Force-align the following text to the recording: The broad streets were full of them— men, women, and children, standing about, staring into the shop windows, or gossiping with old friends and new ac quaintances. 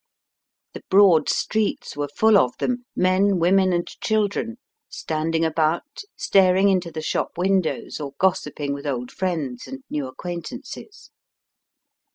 The 0.73 0.81
broad 0.89 1.29
streets 1.29 1.95
were 1.95 2.07
full 2.07 2.35
of 2.35 2.57
them— 2.57 2.85
men, 2.95 3.37
women, 3.37 3.71
and 3.71 3.87
children, 3.87 4.57
standing 4.89 5.45
about, 5.45 5.83
staring 6.15 6.69
into 6.69 6.91
the 6.91 7.03
shop 7.03 7.37
windows, 7.37 7.99
or 7.99 8.13
gossiping 8.17 8.73
with 8.73 8.87
old 8.87 9.11
friends 9.11 9.67
and 9.67 9.83
new 9.91 10.07
ac 10.07 10.15
quaintances. 10.17 11.11